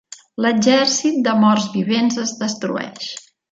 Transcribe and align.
L'exèrcit 0.45 1.19
de 1.27 1.35
morts 1.45 1.69
vivents 1.75 2.19
es 2.25 2.35
destrueix. 2.43 3.15